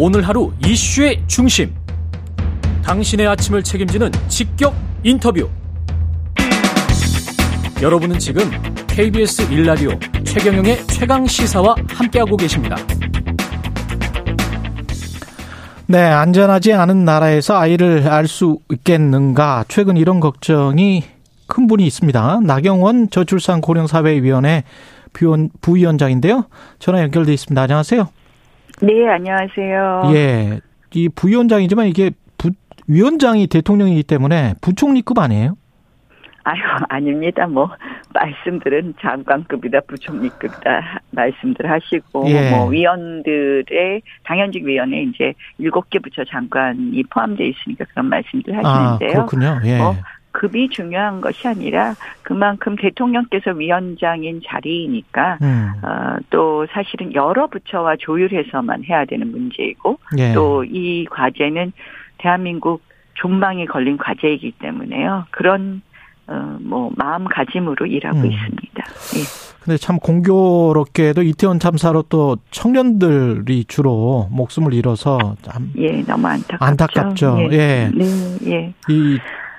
오늘 0.00 0.22
하루 0.28 0.52
이슈의 0.64 1.24
중심. 1.26 1.74
당신의 2.84 3.26
아침을 3.26 3.64
책임지는 3.64 4.12
직격 4.28 4.72
인터뷰. 5.02 5.48
여러분은 7.82 8.20
지금 8.20 8.48
KBS 8.86 9.52
일라디오 9.52 9.90
최경영의 10.22 10.86
최강 10.86 11.26
시사와 11.26 11.74
함께하고 11.88 12.36
계십니다. 12.36 12.76
네, 15.86 15.98
안전하지 15.98 16.74
않은 16.74 17.04
나라에서 17.04 17.56
아이를 17.58 18.06
알 18.06 18.28
수 18.28 18.60
있겠는가? 18.70 19.64
최근 19.66 19.96
이런 19.96 20.20
걱정이 20.20 21.02
큰 21.48 21.66
분이 21.66 21.84
있습니다. 21.84 22.40
나경원 22.44 23.10
저출산 23.10 23.60
고령사회위원회 23.60 24.62
부위원장인데요. 25.60 26.44
전화 26.78 27.02
연결돼 27.02 27.32
있습니다. 27.32 27.60
안녕하세요. 27.60 28.08
네, 28.80 29.08
안녕하세요. 29.08 30.02
예. 30.14 30.60
이 30.94 31.08
부위원장이지만 31.08 31.86
이게 31.86 32.10
부, 32.36 32.50
위원장이 32.86 33.46
대통령이기 33.48 34.04
때문에 34.04 34.54
부총리급 34.60 35.18
아니에요? 35.18 35.56
아유, 36.44 36.60
아닙니다. 36.88 37.46
뭐, 37.46 37.68
말씀들은 38.14 38.94
장관급이다, 39.02 39.80
부총리급이다, 39.86 41.00
말씀들 41.10 41.70
하시고, 41.70 42.24
예. 42.28 42.50
뭐, 42.50 42.68
위원들의, 42.68 44.00
당연직 44.24 44.64
위원회 44.64 45.02
이제 45.02 45.34
일곱 45.58 45.90
개 45.90 45.98
부처 45.98 46.24
장관이 46.24 47.02
포함되어 47.10 47.46
있으니까 47.46 47.84
그런 47.90 48.06
말씀들 48.06 48.54
아, 48.54 48.58
하시는데요. 48.58 49.10
아, 49.10 49.26
그렇군요. 49.26 49.60
예. 49.64 49.76
뭐, 49.76 49.94
급이 50.38 50.68
중요한 50.68 51.20
것이 51.20 51.48
아니라 51.48 51.96
그만큼 52.22 52.76
대통령께서 52.76 53.50
위원장인 53.50 54.40
자리이니까 54.46 55.38
음. 55.42 55.72
어, 55.82 56.16
또 56.30 56.64
사실은 56.70 57.12
여러 57.12 57.48
부처와 57.48 57.96
조율해서만 57.98 58.84
해야 58.84 59.04
되는 59.04 59.32
문제이고 59.32 59.98
예. 60.16 60.32
또이 60.34 61.06
과제는 61.06 61.72
대한민국 62.18 62.82
존망이 63.14 63.66
걸린 63.66 63.96
과제이기 63.96 64.52
때문에요. 64.60 65.24
그런 65.32 65.82
어, 66.28 66.56
뭐 66.60 66.92
마음가짐으로 66.94 67.86
일하고 67.86 68.18
음. 68.18 68.26
있습니다. 68.26 68.84
예. 69.16 69.48
근데 69.64 69.76
참 69.76 69.98
공교롭게도 69.98 71.22
이태원 71.22 71.58
참사로 71.58 72.02
또 72.02 72.36
청년들이 72.52 73.64
주로 73.64 74.28
목숨을 74.30 74.72
잃어서 74.72 75.34
참 75.42 75.72
예, 75.78 76.00
너무 76.02 76.28
안타깝죠. 76.28 76.64
안타깝죠. 76.64 77.38
예. 77.40 77.56
예. 77.56 77.90
네, 77.92 78.38
예. 78.46 78.74
이 78.88 79.18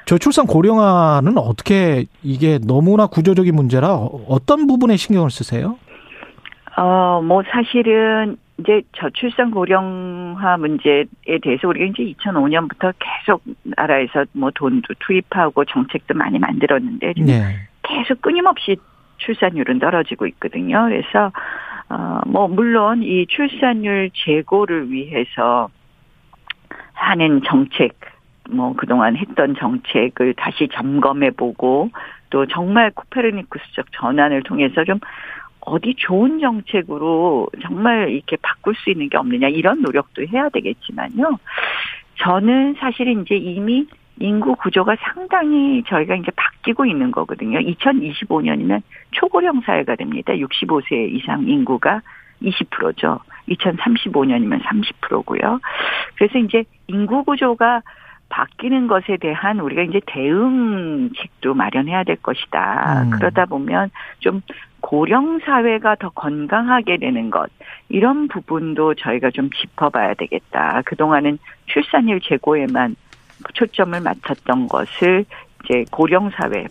저출산 0.09 0.47
고령화는 0.47 1.37
어떻게 1.37 2.05
이게 2.23 2.57
너무나 2.57 3.05
구조적인 3.05 3.53
문제라 3.53 3.93
어떤 4.27 4.65
부분에 4.65 4.95
신경을 4.95 5.29
쓰세요? 5.29 5.77
어, 6.77 7.21
뭐 7.21 7.43
사실은 7.47 8.37
이제 8.57 8.81
저출산 8.93 9.51
고령화 9.51 10.57
문제에 10.57 11.05
대해서 11.43 11.67
우리가 11.67 11.85
이제 11.85 12.11
2005년부터 12.17 12.91
계속 12.97 13.43
나라에서 13.61 14.25
뭐 14.31 14.49
돈도 14.49 14.95
투입하고 14.97 15.65
정책도 15.65 16.15
많이 16.15 16.39
만들었는데 16.39 17.13
네. 17.19 17.43
계속 17.83 18.19
끊임없이 18.23 18.77
출산율은 19.19 19.77
떨어지고 19.77 20.25
있거든요. 20.25 20.87
그래서 20.89 21.31
어뭐 21.89 22.47
물론 22.47 23.03
이 23.03 23.27
출산율 23.27 24.09
제고를 24.15 24.89
위해서 24.91 25.69
하는 26.93 27.41
정책 27.45 27.93
뭐 28.49 28.73
그동안 28.75 29.15
했던 29.15 29.55
정책을 29.55 30.33
다시 30.35 30.67
점검해 30.71 31.31
보고 31.31 31.89
또 32.29 32.45
정말 32.45 32.91
코페르니쿠스적 32.91 33.87
전환을 33.93 34.43
통해서 34.43 34.83
좀 34.83 34.99
어디 35.61 35.95
좋은 35.97 36.39
정책으로 36.39 37.47
정말 37.61 38.09
이렇게 38.09 38.37
바꿀 38.41 38.75
수 38.75 38.89
있는 38.89 39.09
게 39.09 39.17
없느냐 39.17 39.47
이런 39.49 39.81
노력도 39.81 40.25
해야 40.27 40.49
되겠지만요. 40.49 41.37
저는 42.15 42.75
사실은 42.79 43.21
이제 43.21 43.35
이미 43.35 43.87
인구 44.19 44.55
구조가 44.55 44.97
상당히 44.99 45.83
저희가 45.87 46.15
이제 46.15 46.31
바뀌고 46.35 46.85
있는 46.85 47.11
거거든요. 47.11 47.59
2025년이면 47.59 48.81
초고령 49.11 49.61
사회가 49.61 49.95
됩니다. 49.95 50.33
65세 50.33 51.13
이상 51.13 51.47
인구가 51.47 52.01
20%죠. 52.41 53.19
2035년이면 53.47 54.61
30%고요. 54.61 55.59
그래서 56.15 56.37
이제 56.39 56.63
인구 56.87 57.23
구조가 57.23 57.81
바뀌는 58.29 58.87
것에 58.87 59.17
대한 59.17 59.59
우리가 59.59 59.81
이제 59.81 59.99
대응책도 60.05 61.53
마련해야 61.53 62.03
될 62.03 62.15
것이다. 62.17 63.03
음. 63.03 63.09
그러다 63.11 63.45
보면 63.45 63.89
좀 64.19 64.41
고령 64.81 65.39
사회가 65.39 65.95
더 65.95 66.09
건강하게 66.09 66.97
되는 66.97 67.29
것 67.29 67.49
이런 67.89 68.27
부분도 68.27 68.95
저희가 68.95 69.31
좀 69.31 69.49
짚어봐야 69.49 70.13
되겠다. 70.13 70.81
그 70.85 70.95
동안은 70.95 71.37
출산율 71.65 72.21
제고에만 72.21 72.95
초점을 73.53 73.99
맞췄던 73.99 74.67
것을 74.67 75.25
이제 75.65 75.85
고령 75.91 76.29
사회 76.31 76.65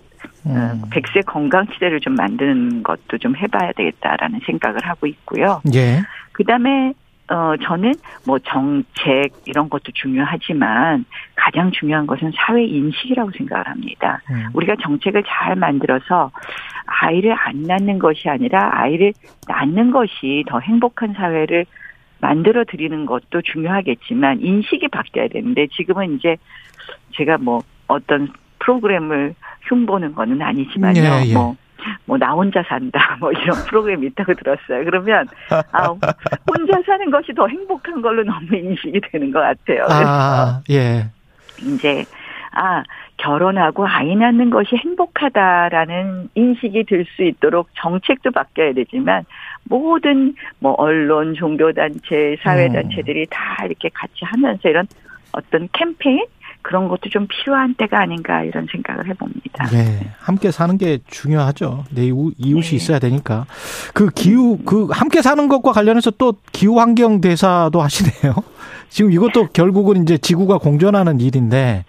음. 0.47 0.83
100세 0.91 1.27
건강 1.27 1.67
시대를 1.73 2.01
좀 2.01 2.15
만드는 2.15 2.83
것도 2.83 3.19
좀 3.19 3.37
해봐야 3.37 3.73
되겠다라는 3.73 4.41
생각을 4.47 4.87
하고 4.87 5.07
있고요. 5.07 5.61
예. 5.75 6.01
그다음에 6.33 6.95
어, 7.31 7.55
저는 7.63 7.93
뭐 8.27 8.39
정책 8.39 9.33
이런 9.45 9.69
것도 9.69 9.93
중요하지만 9.93 11.05
가장 11.49 11.71
중요한 11.71 12.07
것은 12.07 12.31
사회 12.37 12.63
인식이라고 12.63 13.31
생각을 13.37 13.67
합니다. 13.67 14.21
음. 14.31 14.49
우리가 14.53 14.77
정책을 14.83 15.23
잘 15.27 15.57
만들어서 15.57 16.31
아이를 16.87 17.33
안 17.33 17.63
낳는 17.63 17.99
것이 17.99 18.29
아니라 18.29 18.71
아이를 18.73 19.15
낳는 19.47 19.91
것이 19.91 20.45
더 20.47 20.61
행복한 20.61 21.15
사회를 21.15 21.65
만들어 22.21 22.65
드리는 22.65 23.07
것도 23.07 23.41
중요하겠지만 23.43 24.41
인식이 24.43 24.89
바뀌어야 24.89 25.29
되는데 25.29 25.69
지금은 25.69 26.17
이제 26.17 26.37
제가 27.17 27.39
뭐 27.39 27.63
어떤 27.87 28.31
프로그램을 28.59 29.35
흉보는 29.69 30.15
거는 30.15 30.43
아니지만요. 30.43 31.01
예, 31.01 31.23
예. 31.29 31.33
뭐 31.33 31.57
뭐 32.07 32.19
나 32.19 32.33
혼자 32.33 32.63
산다 32.65 33.17
뭐 33.21 33.31
이런 33.33 33.57
프로그램이 33.69 34.07
있다고 34.09 34.35
들었어요. 34.35 34.85
그러면 34.85 35.27
아 35.73 35.89
혼자 35.89 36.83
사는 36.85 37.11
것이 37.11 37.33
더 37.35 37.47
행복한 37.47 38.03
걸로 38.03 38.25
너무 38.25 38.55
인식이 38.55 39.01
되는 39.13 39.31
것 39.31 39.41
같아요. 39.41 39.87
아, 39.89 40.61
예. 40.71 41.11
이제 41.63 42.05
아 42.53 42.83
결혼하고 43.19 43.87
아이 43.87 44.15
낳는 44.17 44.51
것이 44.51 44.77
행복하다라는 44.77 46.31
인식이 46.35 46.85
들 46.85 47.05
수 47.17 47.25
있도록 47.25 47.69
정책도 47.75 48.31
바뀌어야 48.31 48.73
되지만 48.73 49.25
모든 49.65 50.35
뭐 50.61 50.75
언론, 50.79 51.35
종교 51.35 51.73
단체, 51.73 52.37
사회 52.43 52.69
단체들이 52.69 53.21
음. 53.23 53.27
다 53.31 53.65
이렇게 53.65 53.89
같이 53.93 54.25
하면서 54.25 54.69
이런 54.69 54.87
어떤 55.33 55.69
캠페인 55.73 56.25
그런 56.69 56.87
것도 56.87 57.09
좀 57.09 57.27
필요한 57.27 57.75
때가 57.77 57.99
아닌가 57.99 58.45
이런 58.45 58.67
생각을 58.71 59.09
해봅니다. 59.09 59.69
네, 59.73 60.11
함께 60.19 60.51
사는 60.51 60.77
게 60.77 60.99
중요하죠. 61.07 61.85
내 61.91 62.05
이웃이 62.05 62.35
네. 62.37 62.77
있어야 62.77 62.99
되니까. 62.99 63.47
그 63.95 64.11
기후, 64.11 64.59
그 64.67 64.87
함께 64.91 65.23
사는 65.23 65.49
것과 65.49 65.73
관련해서 65.73 66.11
또 66.19 66.35
기후 66.53 66.79
환경 66.79 67.23
대사도 67.23 67.81
하시네요. 67.81 68.35
지금 68.91 69.13
이것도 69.13 69.47
결국은 69.55 70.03
이제 70.03 70.19
지구가 70.19 70.59
공존하는 70.59 71.21
일인데 71.21 71.87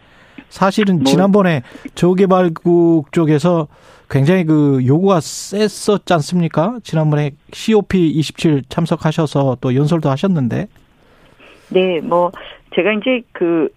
사실은 0.48 1.00
뭐, 1.00 1.04
지난번에 1.04 1.62
저개발국 1.96 3.12
쪽에서 3.12 3.68
굉장히 4.10 4.46
그 4.46 4.82
요구가 4.88 5.20
셌었지 5.20 6.14
않습니까? 6.14 6.78
지난번에 6.84 7.32
COP27 7.52 8.64
참석하셔서 8.70 9.58
또 9.60 9.76
연설도 9.76 10.10
하셨는데. 10.10 10.70
네, 11.68 12.00
뭐 12.00 12.32
제가 12.74 12.94
이제 12.94 13.22
그 13.34 13.68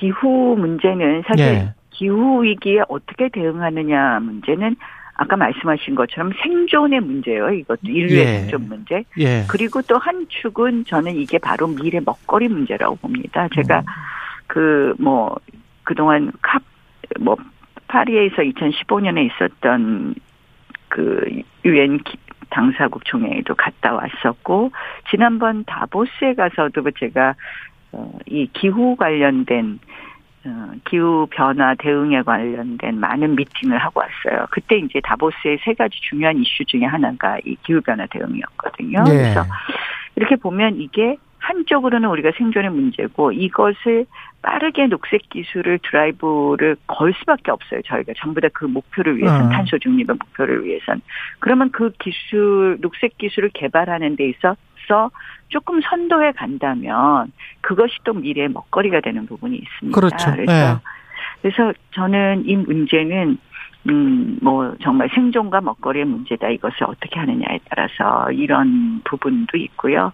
기후 0.00 0.56
문제는 0.58 1.22
사실 1.26 1.44
예. 1.44 1.74
기후 1.90 2.42
위기에 2.42 2.80
어떻게 2.88 3.28
대응하느냐 3.28 4.20
문제는 4.20 4.76
아까 5.14 5.36
말씀하신 5.36 5.94
것처럼 5.94 6.32
생존의 6.42 7.00
문제예요. 7.00 7.50
이것도 7.50 7.80
인류의 7.84 8.18
예. 8.18 8.38
생존 8.40 8.68
문제. 8.68 9.04
예. 9.18 9.44
그리고 9.50 9.82
또 9.82 9.98
한 9.98 10.26
축은 10.30 10.86
저는 10.86 11.14
이게 11.16 11.36
바로 11.36 11.66
미래 11.66 12.00
먹거리 12.00 12.48
문제라고 12.48 12.96
봅니다. 12.96 13.46
제가 13.54 13.80
음. 13.80 13.84
그뭐 14.46 15.36
그동안 15.84 16.32
캅뭐 17.18 17.36
파리에서 17.86 18.36
2015년에 18.36 19.30
있었던 19.30 20.14
그 20.88 21.42
유엔 21.66 22.00
당사국 22.48 23.04
총회에도 23.04 23.54
갔다 23.54 23.92
왔었고 23.92 24.72
지난번 25.10 25.64
다보스에 25.64 26.34
가서도 26.34 26.82
제가 26.98 27.30
어, 27.30 27.34
이 28.26 28.48
기후 28.52 28.96
관련된 28.96 29.78
어, 30.46 30.72
기후 30.88 31.26
변화 31.30 31.74
대응에 31.74 32.22
관련된 32.22 32.98
많은 32.98 33.36
미팅을 33.36 33.76
하고 33.76 34.00
왔어요. 34.00 34.46
그때 34.50 34.78
이제 34.78 35.00
다보스의 35.02 35.58
세 35.64 35.74
가지 35.74 36.00
중요한 36.00 36.38
이슈 36.38 36.64
중에 36.64 36.84
하나가 36.84 37.38
이 37.44 37.56
기후 37.62 37.80
변화 37.82 38.06
대응이었거든요. 38.06 39.04
네. 39.04 39.10
그래서 39.10 39.44
이렇게 40.16 40.36
보면 40.36 40.76
이게 40.80 41.16
한쪽으로는 41.40 42.08
우리가 42.08 42.32
생존의 42.36 42.70
문제고 42.70 43.32
이것을 43.32 44.06
빠르게 44.42 44.86
녹색 44.86 45.28
기술을 45.28 45.80
드라이브를 45.82 46.76
걸 46.86 47.12
수밖에 47.14 47.50
없어요. 47.50 47.80
저희가 47.86 48.12
전부 48.16 48.40
다 48.40 48.48
그 48.52 48.64
목표를 48.64 49.16
위해서 49.18 49.34
어. 49.34 49.48
탄소 49.50 49.78
중립의 49.78 50.16
목표를 50.18 50.64
위해선 50.64 51.00
그러면 51.38 51.70
그 51.70 51.92
기술 51.98 52.78
녹색 52.80 53.16
기술을 53.18 53.50
개발하는 53.54 54.16
데 54.16 54.28
있어 54.28 54.56
서 54.90 55.10
조금 55.48 55.80
선도해 55.80 56.32
간다면 56.32 57.32
그것이 57.60 57.94
또 58.04 58.12
미래의 58.12 58.48
먹거리가 58.48 59.00
되는 59.00 59.24
부분이 59.26 59.56
있습니다. 59.56 59.94
그렇죠. 59.94 60.32
그래서 60.32 60.52
네. 60.52 60.76
그래서 61.42 61.72
저는 61.92 62.42
이 62.46 62.56
문제는 62.56 63.38
음, 63.88 64.38
뭐, 64.42 64.74
정말 64.82 65.08
생존과 65.14 65.62
먹거리의 65.62 66.04
문제다. 66.04 66.48
이것을 66.50 66.84
어떻게 66.84 67.18
하느냐에 67.18 67.60
따라서 67.70 68.30
이런 68.32 69.00
부분도 69.04 69.56
있고요. 69.56 70.12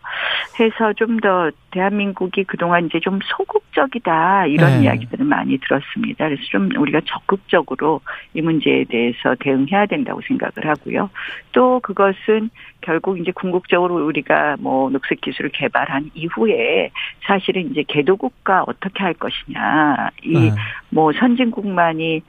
해서 0.61 0.93
좀 0.93 1.17
더 1.21 1.51
대한민국이 1.71 2.45
그동안 2.45 2.87
이제 2.87 3.01
좀 3.01 3.19
소극적이다. 3.23 4.47
이런 4.47 4.79
네. 4.79 4.85
이야기들을 4.85 5.25
많이 5.25 5.59
들었습니다. 5.59 6.25
그래서 6.27 6.43
좀 6.51 6.71
우리가 6.77 7.01
적극적으로 7.05 8.01
이 8.35 8.41
문제에 8.41 8.85
대해서 8.85 9.35
대응해야 9.41 9.87
된다고 9.87 10.21
생각을 10.27 10.69
하고요. 10.69 11.11
또 11.53 11.81
그것은 11.81 12.51
결국 12.81 13.19
이제 13.19 13.31
궁극적으로 13.33 14.07
우리가 14.07 14.57
뭐 14.61 14.89
녹색 14.91 15.21
기술을 15.21 15.51
개발한 15.51 16.11
이후에 16.15 16.91
사실은 17.27 17.71
이제 17.71 17.83
개도국가 17.87 18.65
어떻게 18.67 19.03
할 19.03 19.15
것이냐. 19.15 20.11
이 20.23 20.33
네. 20.33 20.53
뭐 20.91 21.13
선진국만이 21.13 22.23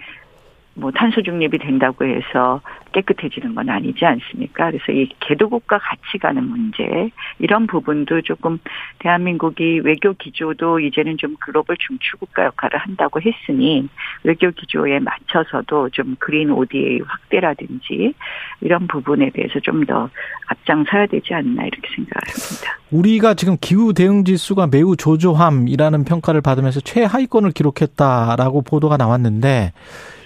뭐 0.78 0.92
탄소 0.92 1.22
중립이 1.24 1.58
된다고 1.58 2.06
해서 2.06 2.62
깨끗해지는 2.92 3.56
건 3.56 3.70
아니지 3.70 4.06
않습니까? 4.06 4.72
그래서 4.72 4.92
이 4.92 5.10
개도국가 5.20 5.80
같이 5.80 6.18
가는 6.20 6.44
문제 6.44 7.10
이런 7.40 7.66
부분도 7.68 8.22
조금 8.22 8.60
대한민국이 9.00 9.80
외교 9.84 10.14
기조도 10.14 10.80
이제는 10.80 11.18
좀 11.18 11.36
글로벌 11.40 11.78
중추국가 11.80 12.46
역할을 12.46 12.80
한다고 12.80 13.20
했으니 13.22 13.88
외교 14.24 14.52
기조에 14.52 15.00
맞춰서도 15.00 15.90
좀 15.90 16.16
그린 16.20 16.52
ODA 16.52 17.02
확대라든지 17.06 18.14
이런 18.62 18.88
부분에 18.88 19.32
대해서 19.32 19.60
좀 19.62 19.78
더 19.88 20.10
앞장서야 20.48 21.06
되지 21.06 21.34
않나 21.34 21.64
이렇게 21.64 21.88
생각을 21.96 22.22
합니다. 22.28 22.78
우리가 22.92 23.36
지금 23.36 23.56
기후 23.62 23.94
대응 23.94 24.26
지수가 24.26 24.68
매우 24.68 24.96
조조함이라는 24.98 26.04
평가를 26.04 26.42
받으면서 26.42 26.82
최하위권을 26.82 27.52
기록했다라고 27.52 28.64
보도가 28.64 28.98
나왔는데 28.98 29.72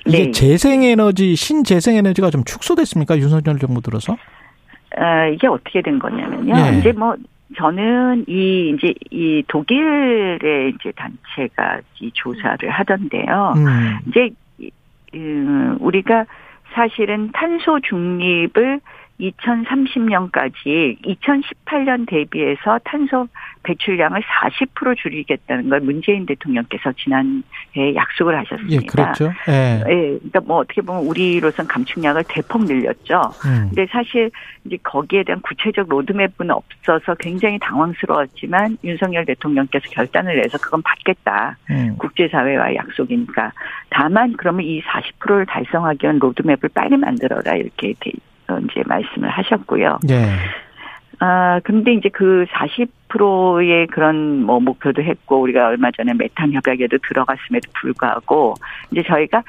이게 0.05 0.25
네. 0.25 0.31
재생에너지 0.31 1.35
신재생에너지가 1.35 2.29
좀 2.31 2.43
축소됐습니까 2.43 3.17
윤석열 3.17 3.59
정부 3.59 3.81
들어서? 3.81 4.17
아, 4.97 5.27
이게 5.27 5.47
어떻게 5.47 5.81
된 5.81 5.99
거냐면요. 5.99 6.53
예. 6.57 6.77
이제 6.79 6.91
뭐 6.91 7.15
저는 7.57 8.25
이 8.27 8.73
이제 8.75 8.93
이 9.11 9.43
독일의 9.47 10.73
이제 10.75 10.91
단체가 10.95 11.79
이 11.99 12.11
조사를 12.13 12.69
하던데요. 12.69 13.53
음. 13.57 13.97
이제 14.07 14.29
이- 14.59 14.71
음, 15.13 15.77
우리가 15.79 16.25
사실은 16.73 17.29
탄소 17.33 17.79
중립을 17.81 18.79
2030년까지 19.21 20.99
2018년 21.03 22.07
대비해서 22.07 22.79
탄소 22.83 23.27
배출량을 23.63 24.21
40% 24.21 24.97
줄이겠다는 24.97 25.69
걸 25.69 25.81
문재인 25.81 26.25
대통령께서 26.25 26.91
지난해 26.93 27.43
약속을 27.95 28.37
하셨습니다. 28.39 28.81
예, 28.81 28.85
그렇죠. 28.85 29.31
예. 29.47 29.83
예, 29.87 29.95
그러니까 30.17 30.39
뭐 30.41 30.57
어떻게 30.57 30.81
보면 30.81 31.03
우리로선 31.05 31.67
감축량을 31.67 32.23
대폭 32.27 32.65
늘렸죠. 32.65 33.21
음. 33.45 33.67
근데 33.69 33.85
사실 33.91 34.31
이제 34.65 34.77
거기에 34.81 35.23
대한 35.23 35.41
구체적 35.41 35.89
로드맵은 35.89 36.49
없어서 36.49 37.15
굉장히 37.15 37.59
당황스러웠지만 37.59 38.77
윤석열 38.83 39.25
대통령께서 39.25 39.85
결단을 39.91 40.41
내서 40.41 40.57
그건 40.57 40.81
받겠다. 40.81 41.57
음. 41.69 41.95
국제사회와의 41.97 42.77
약속이니까. 42.77 43.51
다만 43.89 44.33
그러면 44.37 44.65
이 44.65 44.81
40%를 44.81 45.45
달성하기 45.45 45.99
위한 46.03 46.17
로드맵을 46.19 46.69
빨리 46.73 46.97
만들어라 46.97 47.55
이렇게 47.55 47.93
대- 48.51 48.53
어, 48.53 48.59
이제 48.59 48.81
말씀을 48.85 49.29
하셨고요. 49.29 49.99
예. 50.09 50.25
아, 51.19 51.59
근데 51.63 51.93
이제 51.93 52.09
그 52.09 52.45
40%의 52.51 53.87
그런 53.87 54.43
뭐 54.43 54.59
목표도 54.59 55.03
했고, 55.03 55.41
우리가 55.41 55.67
얼마 55.67 55.91
전에 55.91 56.13
메탄 56.13 56.51
협약에도 56.51 56.97
들어갔음에도 57.07 57.69
불구하고, 57.79 58.55
이제 58.91 59.03
저희가 59.03 59.43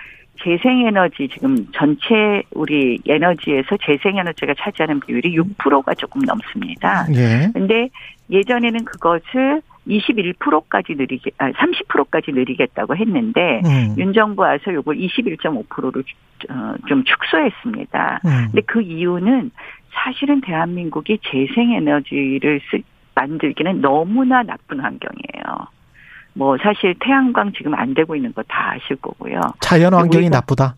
재생에너지 0.45 1.29
지금 1.29 1.67
전체 1.73 2.43
우리 2.53 2.99
에너지에서 3.09 3.77
재생에너지가 3.87 4.55
차지하는 4.59 5.01
비율이 5.01 5.37
6%가 5.39 5.95
조금 5.95 6.21
넘습니다. 6.23 7.07
예. 7.15 7.49
근데 7.55 7.89
예전에는 8.31 8.85
그것을 8.85 9.63
21%까지 9.87 10.95
늘리게, 10.95 11.33
아, 11.39 11.51
30%까지 11.51 12.33
늘리겠다고 12.33 12.97
했는데, 12.97 13.61
음. 13.65 13.95
윤 13.99 14.13
정부 14.13 14.43
와서 14.43 14.73
요걸 14.73 14.97
21.5%로 14.97 16.03
어, 16.51 16.75
좀 16.89 17.05
축소했습니다. 17.05 18.21
음. 18.25 18.31
근데 18.51 18.61
그 18.63 18.81
이유는 18.81 19.51
사실은 19.93 20.41
대한민국이 20.41 21.19
재생 21.31 21.73
에너지를 21.73 22.61
쓰, 22.71 22.81
만들기는 23.15 23.81
너무나 23.81 24.43
나쁜 24.43 24.81
환경이에요. 24.81 25.67
뭐 26.35 26.57
사실 26.63 26.95
태양광 26.99 27.53
지금 27.53 27.75
안 27.75 27.93
되고 27.93 28.17
있는 28.17 28.33
거 28.33 28.43
다 28.49 28.73
아실 28.73 28.97
거고요. 28.97 29.39
자연 29.61 29.93
환경이 29.95 30.31
나쁘다. 30.31 30.75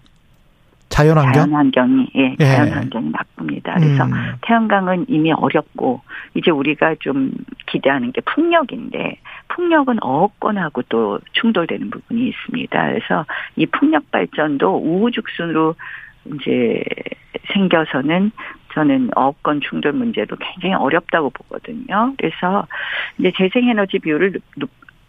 자연 0.89 1.19
환경? 1.19 1.33
자연 1.33 1.55
환경이 1.55 2.09
예, 2.17 2.37
예. 2.39 2.45
자연 2.45 2.69
환경이 2.69 3.11
나쁩니다. 3.11 3.75
그래서 3.75 4.05
음. 4.05 4.13
태양광은 4.43 5.07
이미 5.09 5.33
어렵고 5.33 6.03
이제 6.35 6.51
우리가 6.51 6.97
좀 7.01 7.33
기대하는 7.67 8.13
게 8.13 8.21
풍력인데 8.21 9.19
풍력은 9.49 9.99
어업권하고 10.03 10.83
또 10.89 11.19
충돌되는 11.33 11.91
부분이 11.91 12.29
있습니다. 12.29 12.87
그래서 12.87 13.27
이 13.57 13.67
풍력 13.67 14.11
발전도 14.11 14.77
우후죽순으로 14.77 15.75
이제 16.35 16.83
생겨서는 17.53 18.31
저는 18.75 19.11
어업권 19.15 19.61
충돌 19.61 19.93
문제도 19.93 20.35
굉장히 20.37 20.75
어렵다고 20.75 21.31
보거든요. 21.31 22.15
그래서 22.19 22.67
이제 23.19 23.33
재생에너지 23.37 23.99
비율을 23.99 24.41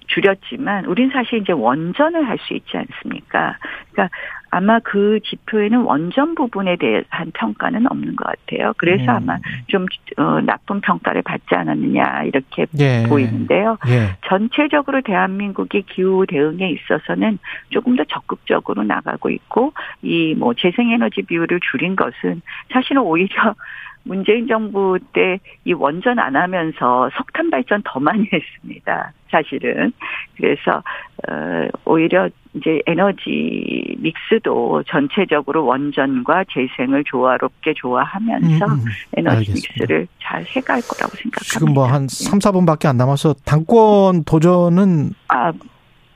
줄였지만 0.08 0.86
우린 0.86 1.10
사실 1.10 1.40
이제 1.40 1.52
원전을 1.52 2.28
할 2.28 2.38
수 2.40 2.54
있지 2.54 2.78
않습니까? 2.78 3.58
그러니까 3.92 4.16
아마 4.52 4.80
그 4.80 5.20
지표에는 5.24 5.82
원전 5.82 6.36
부분에 6.36 6.78
대한 6.78 7.32
평가는 7.34 7.86
없는 7.92 8.16
것 8.16 8.26
같아요. 8.26 8.74
그래서 8.78 9.04
음. 9.04 9.10
아마 9.10 9.38
좀 9.68 9.86
어, 10.18 10.40
나쁜 10.42 10.82
평가를 10.82 11.22
받지 11.24 11.56
않았느냐 11.56 12.24
이렇게 12.24 12.66
예. 12.80 13.06
보이는데요. 13.10 13.78
예. 13.88 14.16
전체적으로 14.28 15.02
대한민국의 15.02 15.84
기후 15.84 16.26
대응에 16.28 16.70
있어서는 16.70 17.40
조금 17.70 17.96
더 17.96 18.04
적극적으로 18.06 18.84
나가고 18.84 19.30
있고 19.30 19.74
이 20.02 20.36
뭐 20.36 20.54
재생에너지 20.54 21.22
비율을 21.24 21.60
줄인 21.72 21.96
것은 21.96 22.42
사실은 22.72 23.02
오히려 23.02 23.56
문재인 24.04 24.48
정부 24.48 25.00
때 25.14 25.40
이 25.66 25.74
원전 25.74 26.20
안 26.20 26.36
하면서 26.36 27.10
석탄 27.18 27.50
발전 27.50 27.82
더 27.84 28.00
많이 28.00 28.30
했습니다. 28.32 29.12
사실은 29.32 29.92
그래서 30.38 30.84
어 31.28 31.68
오히려 31.86 32.30
이제 32.56 32.82
에너지 32.86 33.96
믹스도 34.00 34.84
전체적으로 34.88 35.66
원전과 35.66 36.46
재생을 36.54 37.04
조화롭게 37.04 37.74
조화하면서 37.76 38.66
음, 38.66 38.72
음. 38.72 38.86
에너지 39.18 39.38
알겠습니다. 39.38 39.74
믹스를 39.74 40.08
잘 40.22 40.42
해갈 40.44 40.82
거라고 40.82 41.16
생각합니다. 41.18 41.44
지금 41.52 41.74
뭐한 41.74 42.08
네. 42.08 42.30
3, 42.30 42.40
4분밖에 42.40 42.86
안 42.86 42.96
남아서 42.98 43.34
당권 43.46 44.24
도전은 44.24 45.14
아, 45.28 45.52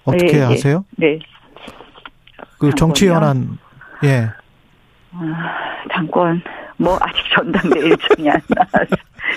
어떻게 0.05 0.37
예, 0.37 0.39
예. 0.39 0.43
하세요? 0.43 0.85
네. 0.97 1.19
그? 2.57 2.69
정치 2.75 3.07
현안 3.09 3.57
예. 4.05 4.29
아, 5.11 5.23
당권 5.89 6.41
뭐 6.77 6.97
아직 7.01 7.21
전당대 7.35 7.79
일정이 7.79 8.29
안 8.29 8.39
나와서 8.47 8.95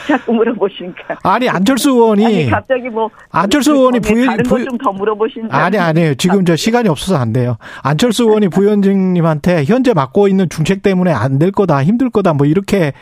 자꾸 0.09 0.33
물어보시니까 0.35 1.19
아니 1.23 1.49
안철수 1.49 1.91
의원이 1.91 2.25
아니 2.27 2.47
갑자기 2.51 2.89
뭐 2.89 3.11
안철수 3.31 3.73
그 3.73 3.79
의원이 3.79 4.01
전에 4.01 4.15
부인- 4.15 4.27
다른 4.27 4.43
부인- 4.45 4.65
것좀더 4.67 4.93
물어보신 4.93 5.43
줄 5.43 5.55
아니 5.55 5.79
아니에요. 5.79 6.15
지금 6.17 6.45
저 6.45 6.57
시간이 6.57 6.89
없어서 6.89 7.17
안 7.19 7.33
돼요. 7.33 7.57
안철수 7.83 8.25
의원이 8.25 8.49
부위원장님한테 8.49 9.65
현재 9.65 9.93
맡고 9.95 10.29
있는 10.29 10.49
중책 10.49 10.83
때문에 10.83 11.13
안 11.13 11.39
될 11.39 11.51
거다, 11.51 11.83
힘들 11.83 12.11
거다, 12.11 12.35
뭐 12.35 12.47
이렇게 12.47 12.93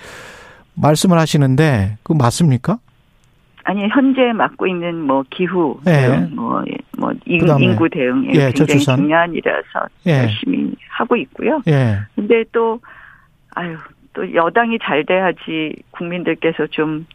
말씀을 0.74 1.18
하시는데 1.18 1.98
그 2.02 2.12
맞습니까? 2.12 2.78
아니 3.64 3.86
현재 3.88 4.32
맡고 4.34 4.66
있는 4.66 5.02
뭐 5.02 5.22
기후 5.30 5.78
예. 5.86 5.90
대응 5.92 6.30
뭐, 6.34 6.62
뭐 6.98 7.12
인구 7.26 7.88
대응이 7.90 8.28
예, 8.28 8.32
굉장히 8.32 8.54
저출산. 8.54 8.96
중요한 8.96 9.30
일이라서 9.34 9.86
예. 10.06 10.12
열심히 10.22 10.72
하고 10.88 11.16
있고요. 11.16 11.60
예. 11.68 11.98
근데 12.14 12.42
또 12.52 12.80
아유 13.54 13.76
또 14.12 14.34
여당이 14.34 14.78
잘 14.82 15.04
돼야지 15.04 15.74
국민들께서 15.90 16.66
좀 16.68 17.06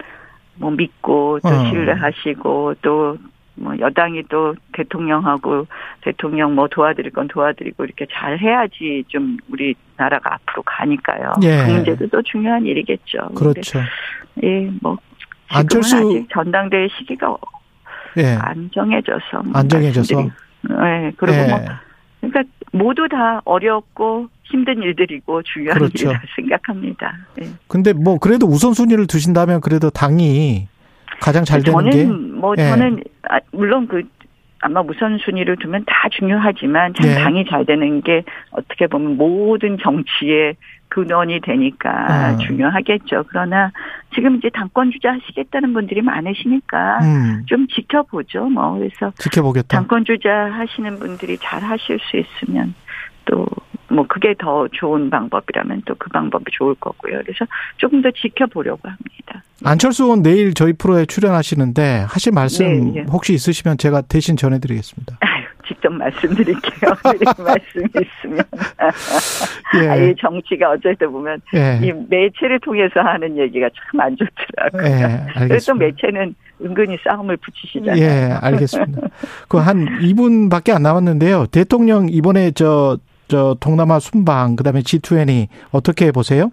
뭐 0.58 0.72
믿고 0.72 1.38
또 1.44 1.50
어. 1.50 1.66
신뢰하시고 1.70 2.76
또 2.82 3.18
뭐 3.58 3.74
여당이 3.80 4.24
또 4.30 4.54
대통령하고 4.74 5.66
대통령 6.02 6.56
뭐 6.56 6.68
도와드릴 6.68 7.12
건 7.14 7.30
도와드리고 7.30 7.86
이렇게 7.86 8.06
잘 8.12 8.38
해야지 8.38 9.06
좀 9.08 9.38
우리 9.50 9.74
나라가 9.96 10.34
앞으로 10.34 10.62
가니까요. 10.64 11.32
예. 11.44 11.64
그 11.66 11.72
문제도 11.72 12.06
또 12.08 12.22
중요한 12.22 12.66
일이겠죠. 12.66 13.30
그렇죠. 13.34 13.80
예, 14.44 14.70
뭐 14.82 14.98
안철수- 15.48 15.96
아직 15.96 16.28
전당대회 16.34 16.90
시기가 16.98 17.38
예. 18.18 18.36
안 18.42 18.70
정해져서 18.74 19.44
뭐 19.46 19.52
안 19.54 19.70
정해져서. 19.70 20.22
예, 20.22 21.12
그리고 21.16 21.38
예. 21.38 21.48
뭐 21.48 21.60
그러니까 22.30 22.44
모두 22.72 23.08
다 23.10 23.42
어렵고 23.46 24.28
힘든 24.44 24.82
일들이고 24.82 25.42
중요한 25.44 25.78
그렇죠. 25.78 26.08
일이라 26.08 26.22
생각합니다. 26.36 27.14
예. 27.42 27.48
근데 27.68 27.94
뭐 27.94 28.18
그래도 28.20 28.48
우선순위를 28.48 29.08
두신다면 29.08 29.62
그래도 29.62 29.90
당이 29.90 30.68
가장 31.22 31.46
잘 31.46 31.62
되는 31.62 31.78
저는 31.78 31.92
게뭐 31.92 32.56
예. 32.58 32.70
저는 32.70 33.04
아, 33.30 33.40
물론 33.52 33.88
그 33.88 34.04
아마 34.66 34.82
우선 34.82 35.20
순위를 35.20 35.58
두면 35.58 35.84
다 35.86 36.10
중요하지만 36.10 36.96
참 36.96 37.06
네. 37.06 37.16
당이 37.16 37.46
잘 37.46 37.66
되는 37.66 38.02
게 38.02 38.24
어떻게 38.50 38.88
보면 38.88 39.16
모든 39.16 39.78
정치의 39.78 40.56
근원이 40.90 41.42
되니까 41.42 42.34
어. 42.34 42.38
중요하겠죠. 42.38 43.26
그러나 43.28 43.72
지금 44.16 44.38
이제 44.38 44.50
당권 44.50 44.92
주자 44.92 45.14
하시겠다는 45.14 45.74
분들이 45.74 46.02
많으시니까 46.02 47.00
음, 47.04 47.44
좀 47.46 47.68
지켜보죠. 47.68 48.46
뭐 48.50 48.78
그래서 48.80 49.12
지켜보겠다. 49.18 49.78
당권 49.78 50.04
주자 50.04 50.32
하시는 50.32 50.98
분들이 50.98 51.38
잘 51.38 51.62
하실 51.62 52.00
수 52.00 52.18
있으면 52.18 52.74
또 53.26 53.46
뭐 53.96 54.06
그게 54.08 54.36
더 54.38 54.68
좋은 54.72 55.10
방법이라면 55.10 55.82
또 55.86 55.96
그 55.98 56.10
방법이 56.10 56.52
좋을 56.52 56.76
거고요. 56.76 57.20
그래서 57.24 57.46
조금 57.78 58.02
더 58.02 58.12
지켜보려고 58.12 58.82
합니다. 58.88 59.42
안철수 59.64 60.04
의원 60.04 60.22
내일 60.22 60.54
저희 60.54 60.74
프로에 60.74 61.06
출연하시는데 61.06 62.06
하실 62.08 62.34
말씀 62.34 62.66
네, 62.94 63.00
예. 63.00 63.06
혹시 63.10 63.34
있으시면 63.34 63.78
제가 63.78 64.02
대신 64.02 64.36
전해드리겠습니다. 64.36 65.18
아유, 65.22 65.44
직접 65.68 65.90
말씀드릴게요. 65.94 66.92
드릴 67.04 67.26
말씀이 67.44 67.86
있으면. 68.06 68.44
예. 69.82 69.88
아예 69.88 70.16
정치가 70.20 70.70
때 70.96 71.08
보면 71.08 71.42
예, 71.56 71.80
이 71.84 71.92
매체를 72.10 72.60
통해서 72.60 73.00
하는 73.00 73.38
얘기가 73.38 73.70
참 73.70 74.02
안 74.02 74.16
좋더라고요. 74.18 74.84
예, 75.38 75.48
그래서. 75.48 75.74
매체는 75.74 76.36
은근히 76.62 76.98
싸움을 77.04 77.38
붙이시잖아요. 77.38 77.98
예, 78.02 78.32
알겠습니다. 78.42 79.02
그 79.48 79.58
한 79.58 79.86
2분밖에 80.02 80.72
안 80.76 80.84
남았는데요. 80.84 81.48
대통령 81.48 82.08
이번에 82.10 82.52
저, 82.52 82.98
저 83.28 83.56
동남아 83.60 84.00
순방, 84.00 84.56
그 84.56 84.64
다음에 84.64 84.82
G20 84.82 85.48
어떻게 85.72 86.12
보세요? 86.12 86.52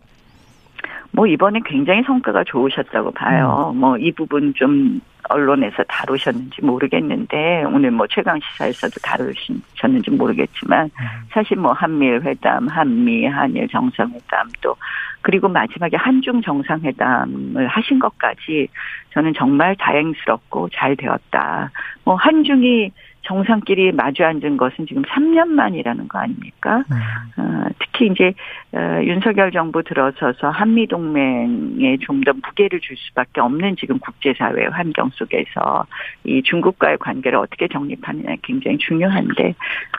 뭐 1.13 1.27
이번에 1.27 1.61
굉장히 1.67 2.03
성과가 2.05 2.45
좋으셨다고 2.45 3.11
봐요. 3.13 3.71
음. 3.75 3.81
뭐이 3.81 4.13
부분 4.13 4.55
좀 4.55 5.01
언론에서 5.29 5.85
다루셨는지 5.85 6.63
모르겠는데 6.63 7.65
오늘 7.65 7.91
뭐 7.91 8.07
최강 8.09 8.41
시사에서도 8.41 8.95
다루셨는지 9.03 10.11
모르겠지만 10.11 10.87
음. 10.87 11.07
사실 11.31 11.59
뭐 11.59 11.73
한미일 11.73 12.23
회담, 12.23 12.67
한미 12.67 13.27
한일 13.27 13.69
정상회담 13.69 14.49
또 14.63 14.75
그리고 15.21 15.49
마지막에 15.49 15.97
한중 15.97 16.41
정상회담을 16.43 17.69
하신 17.69 17.99
것까지 17.99 18.69
저는 19.13 19.35
정말 19.37 19.77
다행스럽고 19.77 20.71
잘 20.71 20.97
되었다. 20.97 21.71
뭐 22.05 22.17
한중이 22.17 22.91
정상끼리 23.23 23.93
마주 23.93 24.25
앉은 24.25 24.57
것은 24.57 24.87
지금 24.87 25.03
3년 25.03 25.49
만이라는 25.49 26.09
거 26.09 26.19
아닙니까? 26.19 26.85
음. 26.91 26.97
어, 27.43 27.65
특히 27.79 28.07
이제 28.07 28.33
어, 28.73 29.01
윤석열 29.03 29.53
정부 29.53 29.83
들어서서 29.83 30.51
한미 30.51 30.87
동맹에 30.87 31.99
좀 32.01 32.23
더 32.25 32.33
무게를 32.33 32.81
줄 32.81 32.97
수밖에 32.97 33.41
없는 33.41 33.77
지금 33.77 33.99
국제사회 33.99 34.67
환경 34.67 35.11
속에서 35.15 35.87
이 36.25 36.43
중국과의 36.43 36.99
관계를 36.99 37.39
어떻게 37.39 37.69
정립하느냐 37.69 38.37
굉장히 38.43 38.79
중요한데 38.79 39.55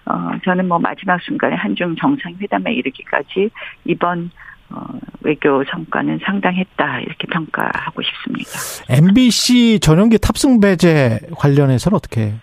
어, 0.06 0.32
저는 0.44 0.68
뭐 0.68 0.80
마지막 0.80 1.22
순간에 1.22 1.56
한중 1.56 1.96
정상회담에 1.96 2.74
이르기까지 2.74 3.50
이번 3.86 4.32
어, 4.70 4.82
외교 5.22 5.63
성과는 5.65 6.20
상당했다 6.24 7.01
이렇게 7.01 7.27
평가하고 7.27 8.01
싶습니다. 8.01 8.51
MBC 8.89 9.80
전용기 9.82 10.18
탑승 10.20 10.60
배제 10.60 11.20
관련해서는 11.36 11.96
어떻게? 11.96 12.34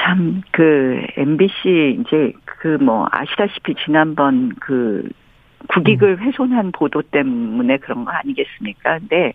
참 0.00 0.42
그 0.52 1.06
MBC 1.16 2.00
이제 2.00 2.32
그 2.44 2.78
뭐 2.80 3.06
아시다시피 3.10 3.74
지난번 3.84 4.52
그 4.60 5.08
국익을 5.68 6.20
훼손한 6.20 6.72
보도 6.72 7.02
때문에 7.02 7.78
그런 7.78 8.04
거 8.04 8.10
아니겠습니까? 8.12 8.98
근데 8.98 9.32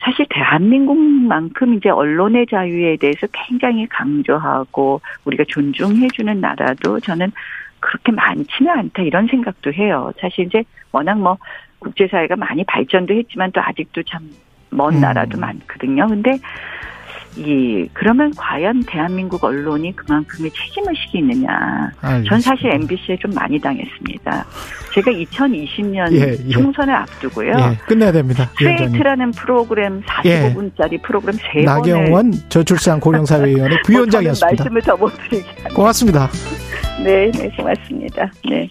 사실 0.00 0.26
대한민국만큼 0.28 1.74
이제 1.74 1.88
언론의 1.88 2.46
자유에 2.46 2.96
대해서 2.96 3.26
굉장히 3.32 3.86
강조하고 3.86 5.00
우리가 5.24 5.44
존중해주는 5.48 6.40
나라도 6.40 7.00
저는 7.00 7.32
그렇게 7.80 8.12
많지는 8.12 8.70
않다 8.70 9.02
이런 9.02 9.26
생각도 9.26 9.72
해요. 9.72 10.12
사실 10.20 10.46
이제 10.46 10.62
워낙 10.92 11.18
뭐 11.18 11.38
국제사회가 11.78 12.36
많이 12.36 12.64
발전도 12.64 13.14
했지만 13.14 13.52
또 13.52 13.60
아직도 13.60 14.02
참 14.02 14.41
먼 14.41 14.94
음. 14.94 15.00
나라도 15.00 15.38
많거든요. 15.38 16.06
근데 16.06 16.38
이 17.36 17.88
그러면 17.92 18.32
과연 18.36 18.84
대한민국 18.86 19.42
언론이 19.42 19.96
그만큼의 19.96 20.50
책임을 20.52 20.94
지겠느냐? 20.94 21.90
알겠습니다. 22.00 22.28
전 22.30 22.40
사실 22.40 22.70
MBC에 22.72 23.16
좀 23.18 23.32
많이 23.32 23.58
당했습니다. 23.58 24.46
제가 24.94 25.10
2020년 25.10 26.12
예, 26.12 26.36
예. 26.44 26.48
총선을 26.50 26.94
앞두고요. 26.94 27.50
예, 27.58 27.76
끝내야 27.86 28.12
됩니다. 28.12 28.44
스트레이트라는 28.52 29.32
프로그램 29.32 30.00
45분짜리 30.02 31.02
프로그램 31.02 31.34
세 31.36 31.64
번을 31.64 31.64
나경원 31.64 32.32
저출산 32.48 33.00
고령사회위원회 33.00 33.68
뭐 33.74 33.78
부위원장이었습니다. 33.84 34.64
말씀을 34.64 34.82
더 34.82 34.96
못 34.96 35.12
드리게. 35.28 35.44
고맙습니다. 35.74 36.28
네, 37.02 37.30
네, 37.32 37.48
고맙습니다. 37.56 38.30
네. 38.48 38.68